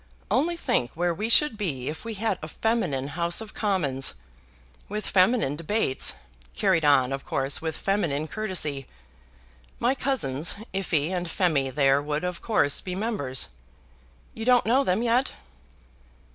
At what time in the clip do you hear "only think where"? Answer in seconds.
0.31-1.13